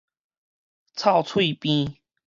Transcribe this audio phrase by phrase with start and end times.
[0.95, 1.97] 臭喙邊